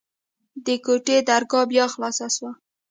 د 0.65 0.67
کوټې 0.85 1.17
درګاه 1.29 1.65
بيا 1.71 1.85
خلاصه 1.93 2.27
سوه. 2.35 2.51